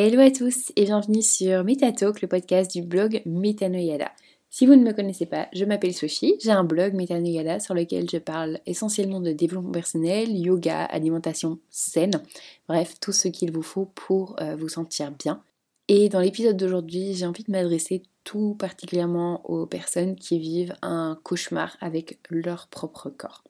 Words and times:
Hello 0.00 0.20
à 0.20 0.30
tous 0.30 0.70
et 0.76 0.84
bienvenue 0.84 1.22
sur 1.22 1.64
MetaTalk, 1.64 2.22
le 2.22 2.28
podcast 2.28 2.70
du 2.70 2.82
blog 2.82 3.20
Metanoyada. 3.26 4.12
Si 4.48 4.64
vous 4.64 4.76
ne 4.76 4.84
me 4.84 4.92
connaissez 4.92 5.26
pas, 5.26 5.48
je 5.52 5.64
m'appelle 5.64 5.92
Sophie, 5.92 6.36
j'ai 6.40 6.52
un 6.52 6.62
blog 6.62 6.94
Metanoyada 6.94 7.58
sur 7.58 7.74
lequel 7.74 8.08
je 8.08 8.18
parle 8.18 8.60
essentiellement 8.64 9.20
de 9.20 9.32
développement 9.32 9.72
personnel, 9.72 10.30
yoga, 10.30 10.84
alimentation 10.84 11.58
saine, 11.68 12.22
bref, 12.68 12.94
tout 13.00 13.10
ce 13.10 13.26
qu'il 13.26 13.50
vous 13.50 13.64
faut 13.64 13.86
pour 13.86 14.40
euh, 14.40 14.54
vous 14.54 14.68
sentir 14.68 15.10
bien. 15.10 15.42
Et 15.88 16.08
dans 16.08 16.20
l'épisode 16.20 16.56
d'aujourd'hui, 16.56 17.14
j'ai 17.14 17.26
envie 17.26 17.42
de 17.42 17.50
m'adresser 17.50 18.04
tout 18.22 18.54
particulièrement 18.56 19.44
aux 19.50 19.66
personnes 19.66 20.14
qui 20.14 20.38
vivent 20.38 20.76
un 20.80 21.18
cauchemar 21.24 21.76
avec 21.80 22.20
leur 22.30 22.68
propre 22.68 23.10
corps. 23.10 23.42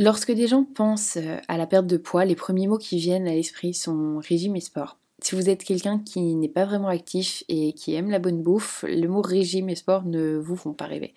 Lorsque 0.00 0.32
des 0.32 0.48
gens 0.48 0.64
pensent 0.64 1.16
euh, 1.16 1.36
à 1.46 1.56
la 1.56 1.68
perte 1.68 1.86
de 1.86 1.96
poids, 1.96 2.24
les 2.24 2.34
premiers 2.34 2.66
mots 2.66 2.76
qui 2.76 2.98
viennent 2.98 3.28
à 3.28 3.34
l'esprit 3.34 3.72
sont 3.72 4.18
régime 4.18 4.56
et 4.56 4.60
sport. 4.60 4.98
Si 5.22 5.34
vous 5.34 5.48
êtes 5.48 5.64
quelqu'un 5.64 5.98
qui 5.98 6.20
n'est 6.34 6.48
pas 6.48 6.66
vraiment 6.66 6.88
actif 6.88 7.42
et 7.48 7.72
qui 7.72 7.94
aime 7.94 8.10
la 8.10 8.18
bonne 8.18 8.42
bouffe, 8.42 8.84
le 8.86 9.06
mot 9.08 9.22
régime 9.22 9.68
et 9.70 9.74
sport 9.74 10.04
ne 10.04 10.36
vous 10.36 10.56
font 10.56 10.74
pas 10.74 10.86
rêver. 10.86 11.14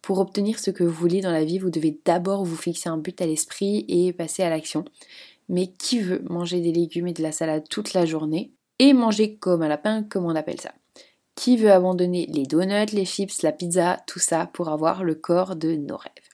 Pour 0.00 0.18
obtenir 0.18 0.58
ce 0.58 0.70
que 0.70 0.84
vous 0.84 0.90
voulez 0.90 1.20
dans 1.20 1.30
la 1.32 1.44
vie, 1.44 1.58
vous 1.58 1.70
devez 1.70 1.98
d'abord 2.04 2.44
vous 2.44 2.56
fixer 2.56 2.88
un 2.88 2.98
but 2.98 3.20
à 3.22 3.26
l'esprit 3.26 3.84
et 3.88 4.12
passer 4.12 4.42
à 4.42 4.50
l'action. 4.50 4.84
Mais 5.48 5.68
qui 5.68 6.00
veut 6.00 6.22
manger 6.28 6.60
des 6.60 6.72
légumes 6.72 7.06
et 7.06 7.12
de 7.12 7.22
la 7.22 7.32
salade 7.32 7.68
toute 7.68 7.94
la 7.94 8.06
journée 8.06 8.52
et 8.78 8.92
manger 8.92 9.36
comme 9.36 9.62
un 9.62 9.68
lapin, 9.68 10.02
comme 10.02 10.24
on 10.24 10.34
appelle 10.34 10.60
ça? 10.60 10.72
Qui 11.34 11.56
veut 11.56 11.72
abandonner 11.72 12.26
les 12.26 12.44
donuts, 12.44 12.92
les 12.92 13.04
chips, 13.04 13.42
la 13.42 13.52
pizza, 13.52 14.02
tout 14.06 14.20
ça 14.20 14.46
pour 14.52 14.68
avoir 14.68 15.04
le 15.04 15.14
corps 15.14 15.56
de 15.56 15.74
nos 15.74 15.96
rêves? 15.96 16.33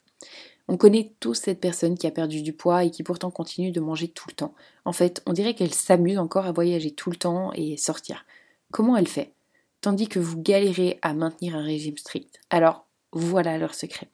On 0.70 0.76
connaît 0.76 1.12
tous 1.18 1.34
cette 1.34 1.58
personne 1.58 1.98
qui 1.98 2.06
a 2.06 2.12
perdu 2.12 2.42
du 2.42 2.52
poids 2.52 2.84
et 2.84 2.92
qui 2.92 3.02
pourtant 3.02 3.32
continue 3.32 3.72
de 3.72 3.80
manger 3.80 4.06
tout 4.06 4.28
le 4.28 4.34
temps. 4.34 4.54
En 4.84 4.92
fait, 4.92 5.20
on 5.26 5.32
dirait 5.32 5.54
qu'elle 5.54 5.74
s'amuse 5.74 6.16
encore 6.16 6.46
à 6.46 6.52
voyager 6.52 6.92
tout 6.92 7.10
le 7.10 7.16
temps 7.16 7.50
et 7.56 7.76
sortir. 7.76 8.24
Comment 8.70 8.96
elle 8.96 9.08
fait? 9.08 9.32
Tandis 9.80 10.06
que 10.06 10.20
vous 10.20 10.40
galérez 10.40 11.00
à 11.02 11.12
maintenir 11.12 11.56
un 11.56 11.64
régime 11.64 11.98
strict. 11.98 12.38
Alors, 12.50 12.86
voilà 13.10 13.58
leur 13.58 13.74
secret. 13.74 14.08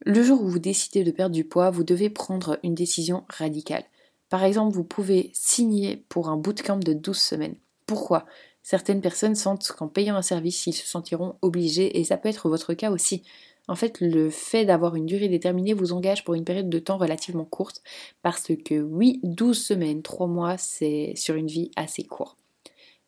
Le 0.00 0.24
jour 0.24 0.42
où 0.42 0.48
vous 0.48 0.58
décidez 0.58 1.04
de 1.04 1.12
perdre 1.12 1.36
du 1.36 1.44
poids, 1.44 1.70
vous 1.70 1.84
devez 1.84 2.10
prendre 2.10 2.58
une 2.64 2.74
décision 2.74 3.22
radicale. 3.28 3.84
Par 4.30 4.42
exemple, 4.42 4.74
vous 4.74 4.82
pouvez 4.82 5.30
signer 5.34 6.04
pour 6.08 6.30
un 6.30 6.36
bootcamp 6.36 6.78
de 6.78 6.94
12 6.94 7.16
semaines. 7.16 7.56
Pourquoi? 7.86 8.26
Certaines 8.64 9.00
personnes 9.00 9.36
sentent 9.36 9.70
qu'en 9.70 9.86
payant 9.86 10.16
un 10.16 10.22
service, 10.22 10.66
ils 10.66 10.72
se 10.72 10.84
sentiront 10.84 11.36
obligés, 11.42 12.00
et 12.00 12.02
ça 12.02 12.16
peut 12.16 12.28
être 12.28 12.48
votre 12.48 12.74
cas 12.74 12.90
aussi. 12.90 13.22
En 13.66 13.76
fait, 13.76 14.00
le 14.00 14.28
fait 14.28 14.66
d'avoir 14.66 14.94
une 14.94 15.06
durée 15.06 15.28
déterminée 15.28 15.72
vous 15.72 15.92
engage 15.92 16.24
pour 16.24 16.34
une 16.34 16.44
période 16.44 16.68
de 16.68 16.78
temps 16.78 16.98
relativement 16.98 17.46
courte 17.46 17.82
parce 18.22 18.48
que 18.64 18.80
oui, 18.80 19.20
12 19.22 19.58
semaines, 19.58 20.02
3 20.02 20.26
mois, 20.26 20.58
c'est 20.58 21.14
sur 21.16 21.34
une 21.34 21.46
vie 21.46 21.70
assez 21.76 22.04
court. 22.04 22.36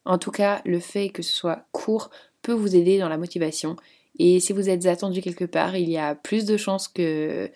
En 0.06 0.18
tout 0.18 0.30
cas, 0.30 0.62
le 0.64 0.80
fait 0.80 1.10
que 1.10 1.22
ce 1.22 1.34
soit 1.34 1.66
court 1.72 2.10
peut 2.40 2.52
vous 2.52 2.74
aider 2.74 2.98
dans 2.98 3.08
la 3.08 3.18
motivation 3.18 3.76
et 4.18 4.40
si 4.40 4.52
vous 4.52 4.70
êtes 4.70 4.86
attendu 4.86 5.20
quelque 5.20 5.44
part, 5.44 5.76
il 5.76 5.90
y 5.90 5.98
a 5.98 6.14
plus 6.14 6.46
de 6.46 6.56
chances 6.56 6.88
que 6.88 7.50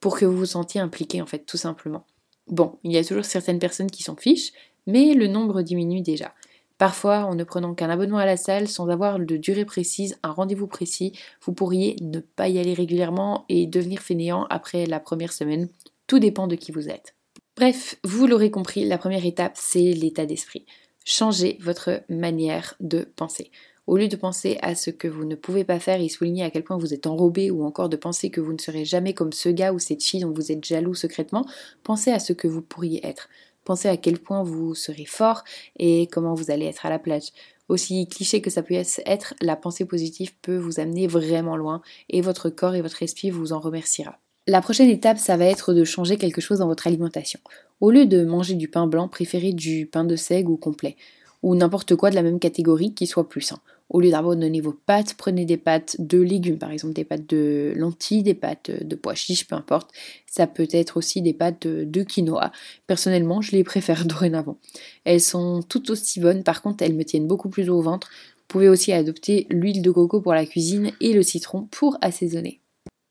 pour 0.00 0.18
que 0.18 0.24
vous 0.24 0.36
vous 0.36 0.46
sentiez 0.46 0.80
impliqué 0.80 1.22
en 1.22 1.26
fait, 1.26 1.46
tout 1.46 1.56
simplement. 1.56 2.04
Bon, 2.48 2.78
il 2.82 2.92
y 2.92 2.98
a 2.98 3.04
toujours 3.04 3.24
certaines 3.24 3.60
personnes 3.60 3.90
qui 3.90 4.02
s'en 4.02 4.16
fichent, 4.16 4.52
mais 4.86 5.14
le 5.14 5.28
nombre 5.28 5.62
diminue 5.62 6.00
déjà. 6.00 6.34
Parfois, 6.82 7.26
en 7.26 7.36
ne 7.36 7.44
prenant 7.44 7.74
qu'un 7.74 7.90
abonnement 7.90 8.18
à 8.18 8.26
la 8.26 8.36
salle 8.36 8.66
sans 8.66 8.88
avoir 8.88 9.20
de 9.20 9.36
durée 9.36 9.64
précise, 9.64 10.18
un 10.24 10.32
rendez-vous 10.32 10.66
précis, 10.66 11.12
vous 11.40 11.52
pourriez 11.52 11.94
ne 12.00 12.18
pas 12.18 12.48
y 12.48 12.58
aller 12.58 12.74
régulièrement 12.74 13.44
et 13.48 13.68
devenir 13.68 14.00
fainéant 14.00 14.48
après 14.50 14.86
la 14.86 14.98
première 14.98 15.32
semaine. 15.32 15.68
Tout 16.08 16.18
dépend 16.18 16.48
de 16.48 16.56
qui 16.56 16.72
vous 16.72 16.88
êtes. 16.88 17.14
Bref, 17.56 18.00
vous 18.02 18.26
l'aurez 18.26 18.50
compris, 18.50 18.84
la 18.84 18.98
première 18.98 19.24
étape, 19.24 19.52
c'est 19.54 19.92
l'état 19.92 20.26
d'esprit. 20.26 20.66
Changez 21.04 21.56
votre 21.60 22.02
manière 22.08 22.74
de 22.80 23.08
penser. 23.14 23.52
Au 23.86 23.96
lieu 23.96 24.08
de 24.08 24.16
penser 24.16 24.58
à 24.60 24.74
ce 24.74 24.90
que 24.90 25.06
vous 25.06 25.24
ne 25.24 25.36
pouvez 25.36 25.62
pas 25.62 25.78
faire 25.78 26.00
et 26.00 26.08
souligner 26.08 26.42
à 26.42 26.50
quel 26.50 26.64
point 26.64 26.78
vous 26.78 26.94
êtes 26.94 27.06
enrobé 27.06 27.52
ou 27.52 27.64
encore 27.64 27.90
de 27.90 27.96
penser 27.96 28.30
que 28.30 28.40
vous 28.40 28.52
ne 28.52 28.58
serez 28.58 28.84
jamais 28.84 29.14
comme 29.14 29.32
ce 29.32 29.50
gars 29.50 29.72
ou 29.72 29.78
cette 29.78 30.02
fille 30.02 30.22
dont 30.22 30.32
vous 30.32 30.50
êtes 30.50 30.64
jaloux 30.64 30.94
secrètement, 30.94 31.46
pensez 31.84 32.10
à 32.10 32.18
ce 32.18 32.32
que 32.32 32.48
vous 32.48 32.60
pourriez 32.60 33.06
être. 33.06 33.28
Pensez 33.64 33.88
à 33.88 33.96
quel 33.96 34.18
point 34.18 34.42
vous 34.42 34.74
serez 34.74 35.04
fort 35.04 35.44
et 35.78 36.08
comment 36.08 36.34
vous 36.34 36.50
allez 36.50 36.66
être 36.66 36.86
à 36.86 36.90
la 36.90 36.98
plage. 36.98 37.30
Aussi 37.68 38.06
cliché 38.06 38.40
que 38.40 38.50
ça 38.50 38.62
peut 38.62 38.74
être, 38.74 39.34
la 39.40 39.56
pensée 39.56 39.84
positive 39.84 40.32
peut 40.42 40.56
vous 40.56 40.80
amener 40.80 41.06
vraiment 41.06 41.56
loin 41.56 41.80
et 42.10 42.20
votre 42.20 42.50
corps 42.50 42.74
et 42.74 42.82
votre 42.82 43.02
esprit 43.02 43.30
vous 43.30 43.52
en 43.52 43.60
remerciera. 43.60 44.18
La 44.48 44.60
prochaine 44.60 44.90
étape, 44.90 45.18
ça 45.18 45.36
va 45.36 45.44
être 45.44 45.72
de 45.72 45.84
changer 45.84 46.16
quelque 46.16 46.40
chose 46.40 46.58
dans 46.58 46.66
votre 46.66 46.88
alimentation. 46.88 47.38
Au 47.80 47.92
lieu 47.92 48.06
de 48.06 48.24
manger 48.24 48.54
du 48.54 48.66
pain 48.66 48.88
blanc, 48.88 49.06
préférez 49.06 49.52
du 49.52 49.86
pain 49.86 50.04
de 50.04 50.16
seigle 50.16 50.50
ou 50.50 50.56
complet, 50.56 50.96
ou 51.42 51.54
n'importe 51.54 51.94
quoi 51.94 52.10
de 52.10 52.16
la 52.16 52.22
même 52.22 52.40
catégorie 52.40 52.92
qui 52.92 53.06
soit 53.06 53.28
plus 53.28 53.40
sain. 53.42 53.60
Au 53.92 54.00
lieu 54.00 54.10
d'abandonner 54.10 54.62
vos 54.62 54.72
pâtes, 54.72 55.14
prenez 55.18 55.44
des 55.44 55.58
pâtes 55.58 55.96
de 55.98 56.18
légumes, 56.18 56.56
par 56.56 56.70
exemple 56.70 56.94
des 56.94 57.04
pâtes 57.04 57.28
de 57.28 57.74
lentilles, 57.76 58.22
des 58.22 58.32
pâtes 58.32 58.70
de 58.70 58.96
pois 58.96 59.14
chiches, 59.14 59.46
peu 59.46 59.54
importe. 59.54 59.90
Ça 60.26 60.46
peut 60.46 60.66
être 60.72 60.96
aussi 60.96 61.20
des 61.20 61.34
pâtes 61.34 61.66
de, 61.66 62.02
quinoa. 62.02 62.52
Personnellement, 62.86 63.42
je 63.42 63.52
les 63.52 63.64
préfère 63.64 64.04
dorénavant. 64.06 64.56
Elles 65.04 65.20
sont 65.20 65.62
toutes 65.62 65.90
aussi 65.90 66.20
bonnes, 66.20 66.42
par 66.42 66.62
contre, 66.62 66.82
elles 66.82 66.94
me 66.94 67.04
tiennent 67.04 67.28
beaucoup 67.28 67.50
plus 67.50 67.68
au 67.68 67.82
ventre. 67.82 68.08
Vous 68.38 68.44
pouvez 68.48 68.70
aussi 68.70 68.92
adopter 68.92 69.46
l'huile 69.50 69.82
de 69.82 69.90
coco 69.90 70.22
pour 70.22 70.32
la 70.32 70.46
cuisine 70.46 70.92
et 71.02 71.12
le 71.12 71.22
citron 71.22 71.68
pour 71.70 71.98
assaisonner. 72.00 72.60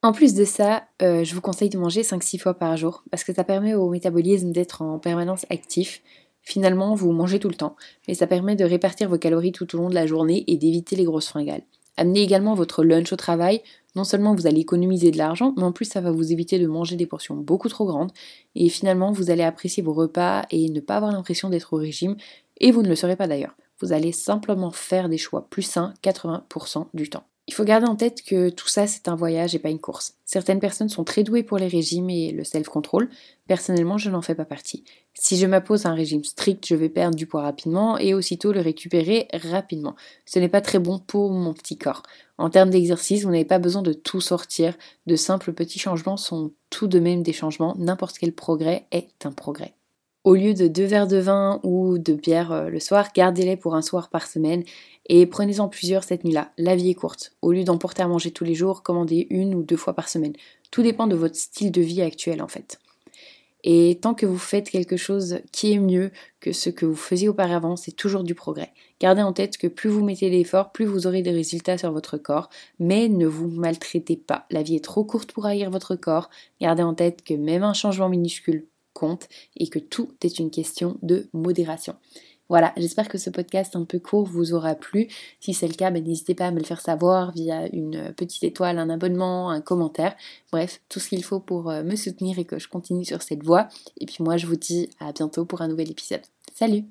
En 0.02 0.13
plus 0.13 0.34
de 0.34 0.46
ça, 0.46 0.88
euh, 1.03 1.24
je 1.24 1.36
vous 1.36 1.42
conseille 1.42 1.69
de 1.69 1.78
manger 1.78 2.02
5-6 2.02 2.40
fois 2.40 2.56
par 2.56 2.75
jour 2.75 3.03
parce 3.12 3.24
que 3.24 3.34
ça 3.34 3.44
permet 3.44 3.75
au 3.75 3.88
métabolisme 3.92 4.52
d'être 4.52 4.81
en 4.81 4.98
permanence 4.98 5.46
actif. 5.52 6.02
Finalement, 6.41 6.96
vous 6.96 7.12
mangez 7.12 7.40
tout 7.40 7.50
le 7.50 7.56
temps, 7.56 7.75
mais 8.07 8.13
ça 8.13 8.28
permet 8.28 8.56
de 8.56 8.66
répartir 8.66 9.09
vos 9.09 9.18
calories 9.18 9.52
tout 9.52 9.75
au 9.75 9.78
long 9.78 9.90
de 9.90 9.96
la 9.96 10.07
journée 10.07 10.44
et 10.47 10.57
d'éviter 10.57 10.96
les 10.96 11.03
grosses 11.03 11.29
fringales. 11.29 11.63
Amenez 11.97 12.22
également 12.22 12.56
votre 12.56 12.84
lunch 12.84 13.12
au 13.13 13.16
travail, 13.16 13.62
non 13.96 14.03
seulement 14.03 14.34
vous 14.34 14.47
allez 14.47 14.62
économiser 14.62 15.12
de 15.12 15.18
l'argent, 15.18 15.53
mais 15.57 15.63
en 15.63 15.72
plus 15.72 15.85
ça 15.85 16.01
va 16.01 16.12
vous 16.12 16.31
éviter 16.31 16.57
de 16.57 16.68
manger 16.68 16.96
des 16.96 17.06
portions 17.06 17.35
beaucoup 17.35 17.69
trop 17.69 17.85
grandes, 17.85 18.12
et 18.56 18.69
finalement 18.69 19.12
vous 19.12 19.30
allez 19.30 19.44
apprécier 19.44 19.84
vos 19.84 19.94
repas 19.94 20.44
et 20.50 20.69
ne 20.69 20.80
pas 20.80 20.96
avoir 20.96 21.12
l'impression 21.12 21.50
d'être 21.50 21.74
au 21.74 21.78
régime, 21.78 22.16
et 22.57 22.72
vous 22.72 22.81
ne 22.81 22.90
le 22.90 22.96
serez 22.96 23.16
pas 23.16 23.28
d'ailleurs. 23.28 23.56
Vous 23.80 23.94
allez 23.94 24.12
simplement 24.12 24.72
faire 24.72 25.09
des 25.09 25.18
choix 25.18 25.47
plus 25.50 25.63
sains 25.63 25.94
80% 26.03 26.88
du 26.94 27.09
temps. 27.09 27.24
Il 27.51 27.53
faut 27.53 27.66
garder 27.66 27.85
en 27.85 27.97
tête 27.97 28.22
que 28.22 28.50
tout 28.50 28.69
ça, 28.69 28.88
c'est 28.88 29.09
un 29.09 29.16
voyage 29.16 29.53
et 29.56 29.59
pas 29.59 29.69
une 29.69 29.81
course. 29.81 30.13
Certaines 30.23 30.62
personnes 30.62 30.88
sont 30.88 31.03
très 31.03 31.23
douées 31.23 31.44
pour 31.44 31.57
les 31.57 31.67
régimes 31.67 32.09
et 32.09 32.31
le 32.31 32.45
self-control. 32.45 33.09
Personnellement, 33.45 33.97
je 33.97 34.09
n'en 34.09 34.22
fais 34.22 34.35
pas 34.35 34.45
partie. 34.45 34.85
Si 35.16 35.35
je 35.35 35.45
m'impose 35.45 35.85
un 35.85 35.94
régime 35.94 36.23
strict, 36.23 36.66
je 36.66 36.75
vais 36.75 36.88
perdre 36.88 37.17
du 37.17 37.28
poids 37.28 37.41
rapidement 37.41 37.97
et 37.97 38.13
aussitôt 38.13 38.53
le 38.53 38.62
récupérer 38.62 39.28
rapidement. 39.34 39.97
Ce 40.25 40.39
n'est 40.39 40.47
pas 40.47 40.62
très 40.62 40.79
bon 40.79 40.97
pour 40.97 41.29
mon 41.29 41.53
petit 41.53 41.78
corps. 41.78 42.03
En 42.38 42.50
termes 42.50 42.69
d'exercice, 42.69 43.23
vous 43.23 43.31
n'avez 43.31 43.44
pas 43.44 43.59
besoin 43.59 43.81
de 43.81 43.91
tout 43.91 44.22
sortir. 44.22 44.78
De 45.06 45.18
simples 45.18 45.51
petits 45.51 45.78
changements 45.78 46.16
sont 46.16 46.53
tout 46.69 46.88
de 46.88 47.00
même 47.00 47.22
des 47.22 47.33
changements. 47.33 47.75
N'importe 47.78 48.18
quel 48.18 48.31
progrès 48.31 48.88
est 48.94 49.25
un 49.25 49.33
progrès. 49.33 49.73
Au 50.24 50.36
lieu 50.36 50.54
de 50.54 50.68
deux 50.68 50.86
verres 50.86 51.08
de 51.08 51.18
vin 51.18 51.59
ou 51.64 51.98
de 51.98 52.14
bière 52.14 52.52
euh, 52.52 52.70
le 52.70 52.80
soir, 52.80 53.08
gardez-les 53.16 53.58
pour 53.58 53.74
un 53.74 53.82
soir 53.82 54.09
par 54.09 54.28
semaine 54.28 54.64
et 55.09 55.26
prenez-en 55.26 55.68
plusieurs 55.68 56.04
cette 56.04 56.24
nuit-là. 56.24 56.52
La 56.59 56.76
vie 56.76 56.92
est 56.92 56.96
courte. 56.96 57.34
Au 57.42 57.52
lieu 57.52 57.64
d'emporter 57.64 58.04
à 58.04 58.08
manger 58.08 58.30
tous 58.30 58.44
les 58.44 58.54
jours, 58.54 58.84
commandez 58.84 59.26
une 59.31 59.56
ou 59.56 59.64
deux 59.64 59.78
fois 59.78 59.96
par 59.96 60.10
semaine. 60.10 60.34
Tout 60.70 60.84
dépend 60.84 61.08
de 61.08 61.16
votre 61.16 61.36
style 61.36 61.72
de 61.72 61.81
vie 61.81 62.04
actuel 62.04 62.44
en 62.44 62.48
fait. 62.48 62.80
Et 63.64 63.98
tant 64.00 64.14
que 64.14 64.28
vous 64.28 64.38
faites 64.38 64.70
quelque 64.70 64.96
chose 64.96 65.40
qui 65.52 65.74
est 65.74 65.80
mieux 65.80 66.12
que 66.40 66.52
ce 66.52 66.70
que 66.70 66.86
vous 66.86 66.96
faisiez 66.96 67.28
auparavant, 67.28 67.76
c'est 67.76 67.92
toujours 67.92 68.24
du 68.24 68.36
progrès. 68.36 68.72
Gardez 69.00 69.24
en 69.24 69.34
tête 69.34 69.58
que 69.58 69.68
plus 69.68 69.90
vous 69.90 70.04
mettez 70.04 70.30
l'effort, 70.30 70.72
plus 70.72 70.86
vous 70.86 71.08
aurez 71.08 71.24
des 71.24 71.31
résultats 71.31 71.80
sur 71.80 71.92
votre 71.92 72.18
corps, 72.18 72.50
mais 72.80 73.08
ne 73.08 73.26
vous 73.26 73.48
maltraitez 73.48 74.18
pas. 74.18 74.45
La 74.51 74.62
vie 74.62 74.75
est 74.75 74.84
trop 74.84 75.04
courte 75.04 75.31
pour 75.31 75.48
haïr 75.48 75.72
votre 75.72 75.95
corps. 75.95 76.30
Gardez 76.60 76.84
en 76.84 76.94
tête 76.94 77.24
que 77.24 77.34
même 77.34 77.63
un 77.63 77.74
changement 77.74 78.10
minuscule 78.10 78.68
et 79.57 79.68
que 79.68 79.80
tout 79.80 80.09
est 80.24 80.39
une 80.39 80.51
question 80.51 80.98
de 81.01 81.27
modération. 81.33 81.95
Voilà, 82.51 82.74
j'espère 82.75 83.07
que 83.07 83.18
ce 83.18 83.30
podcast 83.30 83.77
un 83.77 83.86
peu 83.86 83.98
court 83.98 84.25
vous 84.25 84.53
aura 84.53 84.75
plu. 84.75 85.07
Si 85.39 85.53
c'est 85.53 85.69
le 85.69 85.74
cas, 85.74 85.89
ben, 85.89 86.03
n'hésitez 86.03 86.36
pas 86.36 86.48
à 86.48 86.51
me 86.51 86.59
le 86.59 86.65
faire 86.65 86.81
savoir 86.81 87.31
via 87.31 87.74
une 87.74 88.13
petite 88.13 88.44
étoile, 88.44 88.77
un 88.77 88.89
abonnement, 88.89 89.50
un 89.50 89.62
commentaire. 89.62 90.18
Bref, 90.51 90.81
tout 90.89 91.00
ce 91.00 91.07
qu'il 91.07 91.24
faut 91.24 91.39
pour 91.39 91.69
euh, 91.69 91.81
me 91.83 91.95
soutenir 91.95 92.39
et 92.39 92.44
que 92.44 92.59
je 92.59 92.68
continue 92.68 93.06
sur 93.06 93.21
cette 93.21 93.44
voie. 93.44 93.69
Et 94.01 94.06
puis 94.06 94.18
moi, 94.19 94.36
je 94.36 94.48
vous 94.48 94.57
dis 94.57 94.89
à 95.00 95.13
bientôt 95.13 95.45
pour 95.45 95.62
un 95.62 95.69
nouvel 95.69 95.89
épisode. 95.89 96.24
Salut 96.54 96.83